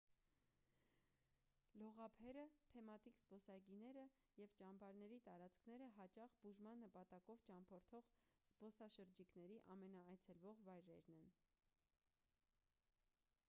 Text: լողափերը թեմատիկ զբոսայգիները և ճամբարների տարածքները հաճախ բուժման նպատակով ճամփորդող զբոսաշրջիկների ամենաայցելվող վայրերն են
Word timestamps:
լողափերը 1.81 2.45
թեմատիկ 2.71 3.19
զբոսայգիները 3.19 4.05
և 4.39 4.55
ճամբարների 4.61 5.19
տարածքները 5.27 5.91
հաճախ 5.99 6.33
բուժման 6.47 6.83
նպատակով 6.85 7.45
ճամփորդող 7.51 8.09
զբոսաշրջիկների 8.23 9.61
ամենաայցելվող 9.77 10.65
վայրերն 10.71 11.23
են 11.29 11.31